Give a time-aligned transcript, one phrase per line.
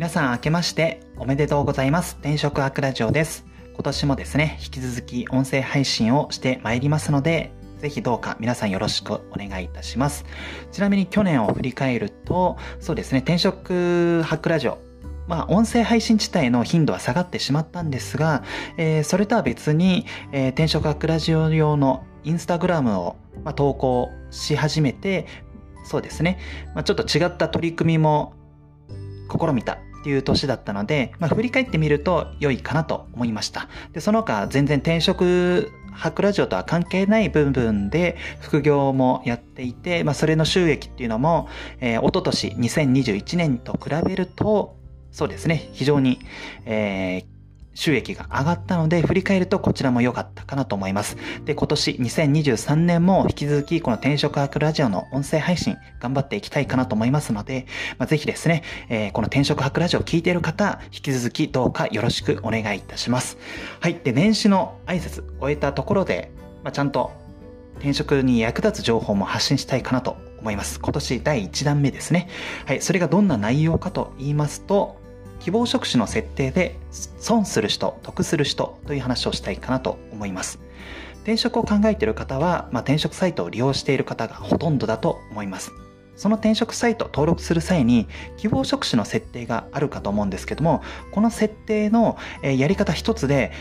[0.00, 2.16] 皆さん明けましておめでとうございます。
[2.22, 3.44] 転職アクラジオです。
[3.74, 10.24] 今年もですね、引き続き音声配信をしてまいりますので、ぜひどうか皆さんよろしくお願いいたします。
[10.72, 14.78] ちなみに去年を振り返ると、そうですね、転職ハックラジオ。
[15.28, 18.42] まあ、音声配信自体の頻度は下がってしまったんですが、
[18.78, 25.26] えー、それとは別に、えー、転職ハックラジオ用のインスタグラムを、まあ、投稿し始めて、
[25.84, 26.38] そうですね、
[26.74, 28.32] まあ、ちょっと違った取り組みも
[29.30, 33.68] 試みたっていう年だったので、まあ、振り返ってみると良いかなと思いました。
[33.92, 41.48] で、その他全然転職ハクラジオとは関係ない部分で副業もやっていて、まあ、それの収益っていうのも、
[41.80, 44.76] えー、一昨年2021年と比べると、
[45.10, 46.20] そうですね、非常に、
[46.64, 47.24] えー、
[47.74, 51.16] 収益が上がったので、振り返るとこちらも良かったかなと思います。
[51.44, 57.66] で、今年2023年も引き続きこの転職アークラジオの音声配信頑張っていきたいかなと思いますので、
[57.98, 63.38] まあ、ぜひですね、えー、この転職博ラジオを聞いている方、引き続きどうかよろしくお願いいたします。
[63.80, 64.00] はい。
[64.02, 66.32] で、年始の挨拶終えたところで、
[66.64, 67.12] まあ、ちゃんと
[67.76, 70.80] 転職に役立つ情報も発信したいかなと思います。
[70.80, 72.28] 今年第1弾目ですね。
[72.66, 72.82] はい。
[72.82, 74.99] それがどんな内容かと言いますと、
[75.40, 76.78] 希望職種の設定で
[77.18, 80.60] 損する人、得する人という話をしたいかなと思います。
[81.22, 85.72] 転職を考えている方は、まあ、転職サイトを利用している方がほとんどだと思います。
[86.16, 90.82] その転職サイト登録する際に希望職種の設定があるかと思うんですけども、
[91.12, 93.52] この設定のやり方一つで、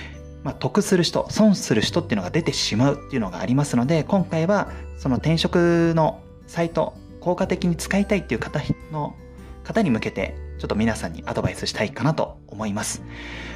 [0.43, 8.59] まあ、得する人、損する人っていうのが出てしまうっていうのがありますので、今回はその転職のサイト、効果的に使いたいっていう方
[8.91, 9.15] の
[9.63, 13.01] 方に向けてちょっと皆さんにアドバイスしたいかなと思います。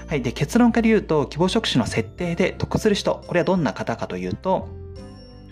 [0.08, 0.22] はい。
[0.22, 4.68] で、結論から言うと、希望職種の設定で得する人、これはどんな方かというと、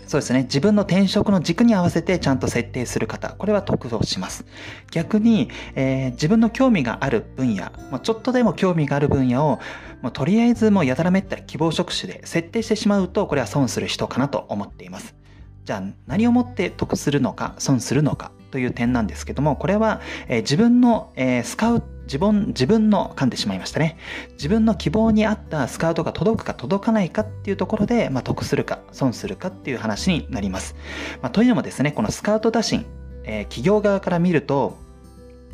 [0.07, 0.43] そうですね。
[0.43, 3.29] 自分の転職の軸に合わせてちゃんと設定する方。
[3.29, 4.45] これは得をします。
[4.91, 9.59] 逆に、えー、自分の興味がある分野、まあ、ちょっとでも興味がある分野を、
[10.01, 15.15] もうとりあえずもうやたらめったら希望職種で設定してしまうと、これは損する人かなと思っています。
[15.63, 23.97] じゃあ何をもって得するのか、損するのかという点なんですけども、これは、え、自分の、え、スカウト、自分、自分の、噛んでしまいましたね。
[24.33, 30.75] 自分の希望に合ったスカウトが届くか届かないかっていうところで、まあ、得するか損するかっていう話になります。
[31.21, 32.85] まあ、というのもですね、このスカウト打診、
[33.23, 34.77] えー、企業側から見ると、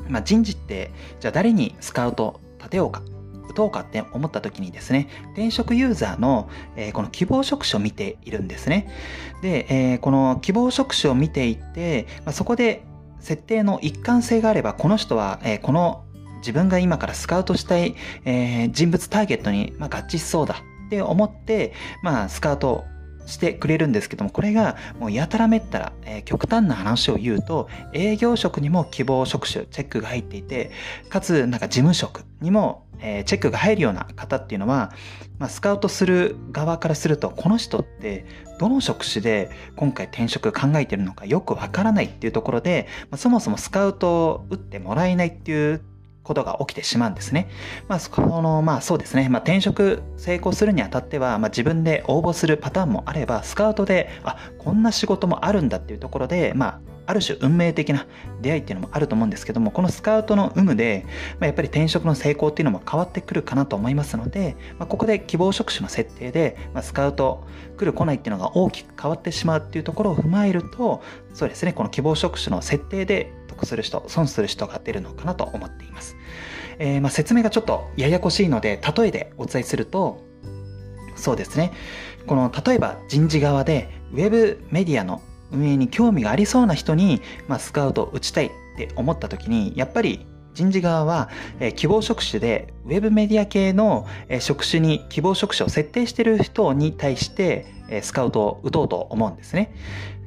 [0.10, 3.04] まあ、人事って、じゃあ誰にスカウト立てようか
[3.50, 8.90] 打とうかって思った時にですね、転職ユーザーの、えー、この希望職種を見ているんですね。
[9.42, 12.84] で、えー、この希望職種を見ていて、まあ、そこで
[13.20, 16.04] 設定の一貫性があれば、この人は、えー、この
[16.40, 17.96] 自分が今からスカウトしたい、
[18.26, 20.56] えー、人物ターゲットに、まあ、合致しそうだ
[20.88, 21.74] って思って、
[22.04, 22.86] まあ、スカウト
[23.28, 30.72] してくれるんですけども、これがもうやたらめったら、えー、極端な話を言うと、営業職にも希望職種、チェックが入っていて、
[31.10, 34.92] かつ、なんか事務職にも、えー、チェックが入るような方っていうのは、
[35.38, 38.26] まあ、スカウトする側からすると、この人って
[38.60, 45.82] どの職種で今回転職考えてるのかよくわからないっていうところで、まあ、そもそもスカウトを打ってもらえないっていう
[46.28, 47.50] ことが起きてしまうんですね。
[47.88, 49.30] まあ、その、まあそうですね。
[49.30, 58.06] まあ転職成功するにあたっては、まあ自分で応募するパターンもあれば、スカウトで、あ、こんな仕事もあるんだっていうところで、まあ、ある種運命的な
[58.42, 61.06] 出会いっていうのもあると思うんですけども、このスカウトの有無で、
[61.40, 71.02] まあ、やっぱり転職の成功っていうのも変わってくるかなと思いますので、まあ、ここで希望職種の設定で、まあ、スカウト来る来ないっていうのが大きく変わってしまうっていうところを踏まえると、
[71.34, 73.32] そうですね、この希望職種の設定で
[73.66, 76.16] する人、損する人が出るのかなと思っています。
[76.80, 80.24] えー、まあ説明がちょっとややこしいので、例えでお伝えすると、
[81.16, 81.72] そうですね。
[82.28, 91.30] この、例えば人事側で、ウェブメディアの運営に興味がありそうな人に、まあ、スカウトを打ちたいって思った時に、やっぱり人事側は、
[91.60, 94.06] えー、希望職種で、ウェブメディア系の、
[94.40, 97.66] 職種に希望職種を設定している人に対して、
[98.02, 99.74] スカウトを打とうと思うんですね。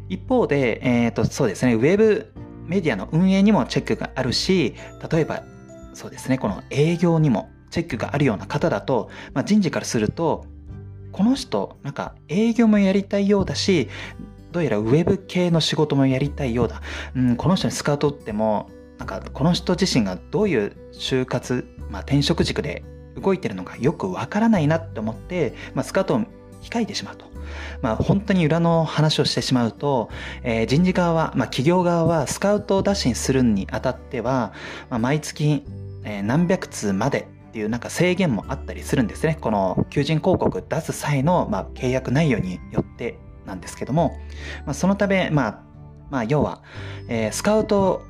[0.09, 2.33] 一方で、えっ、と、そうですね、ウェブ
[2.71, 4.75] メディアの運営にもチェックがあるし、
[5.11, 5.43] 例えば
[5.93, 10.47] そうですね、この営業にもチェックがあるような方だと、まあ、人事からすると、
[11.13, 13.89] この人、なんか営業もやりたいようだし、
[14.53, 16.81] どうやらウェブ系の仕事もやりたいようだ。
[17.15, 22.85] うん、この人にスカウトっても、なんかこの人自身がどういう就活、まあ、転職軸で
[23.21, 26.25] 動いてるのかよくわからないなって思って、まあ、スカウトを
[26.63, 27.27] 控えてしまうと。
[27.83, 30.11] まあ、本当に裏の話をしてしまうと、
[30.43, 34.53] えー、人事側は、まあ、企業側はスカウトを打診するにあたっては、
[34.89, 35.65] まあ、毎月
[36.05, 39.37] えー、何百通までっていうなんか制限もあったりするんですね。
[39.41, 44.19] この求人広告出す際の、まあ、契約内容によってなんですけども、
[44.67, 45.63] まあ、そのため、まあ、
[46.11, 46.63] まあ、要は、
[47.09, 48.03] えー、スカウトを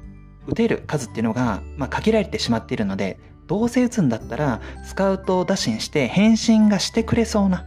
[0.47, 7.65] 打てる数っていうのが、まあ、限られてしまっているので、どうせ打つんだったら、スカウトを打診して返信がしてくれそうな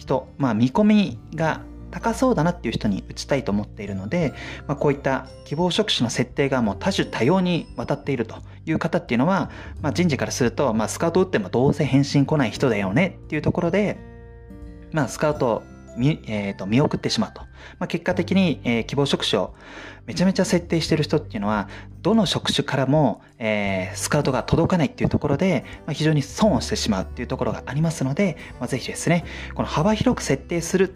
[0.00, 1.60] 人、まあ、見込みが
[1.90, 4.32] 高そうだなっていう人に打ちたいと思っているので、
[4.66, 9.50] まあ、こういった希望職種の設定がもう多種多様にわたっているという方っていうのは、
[9.82, 13.98] まあ、人事からすると、まあ、スカウト打ってもどうせ返信来ない人だよねっていうところで、
[14.92, 15.62] まあ、スカウト
[15.96, 17.42] 見,、えー、と見送ってしまうと。
[17.78, 19.54] まあ、結果的に、えー、希望職種を
[20.06, 21.68] めちゃめちゃ設定してる人っていうのは、
[22.02, 30.92] どの職種からも、えー、スカウトが届かないっていうところで、まあ、非常に損をしてしまうっていうところがありますので、まあ、ぜひですね、この幅広く設定する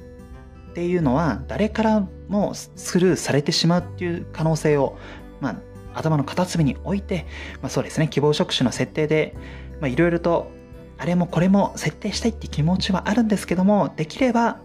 [0.71, 4.99] っていうのは、誰からもスルーされてしまうっていう可能性を、
[5.41, 5.57] まあ、
[5.95, 7.27] 頭の片隅に置いて、
[7.63, 9.35] まあ、そうですね、希望職種の設定で、
[9.81, 10.51] まあ、いろいろと
[10.99, 14.61] あれもこれも設定したいって気持ちはあるんですけども、できれば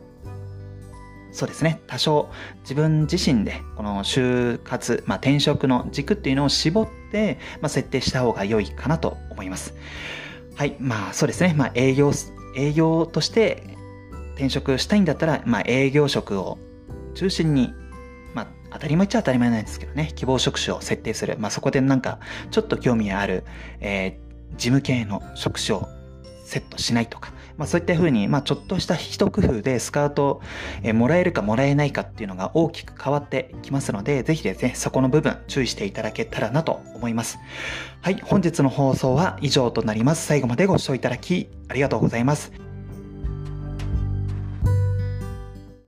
[1.32, 2.30] そうですね、多少
[2.62, 9.76] 自分自身でこの就活、まあ、転職の軸っていうのを絞って、まあ、設定した方が良いかなと思います。
[10.56, 12.12] はい、まあそうですね、まあ、営業、
[12.56, 13.64] 営業として
[14.40, 16.58] 転職したいんだったら、まあ、営業職を
[17.14, 17.74] 中心に、
[18.34, 21.38] まあ、当たり前っちゃ当たり前なんですけどね、希望職種を設定する。
[21.40, 23.44] まあ、そこでなんか、ちょっと興味ある、
[23.82, 25.88] えー、事務系の職種を
[26.46, 30.42] セットしないとか、まあ、そういった風に、まあ、ちょっとした一工夫でスカウト、
[30.82, 37.38] え、もらえるかもらえないかっていうのが大きく変わってきますので、ぜひですね、そこの部分注意していただけたらなと思います。
[38.02, 40.26] はい、本日の放送は以上となります。
[40.26, 42.69] 最後までご視聴いただきありがとうございます。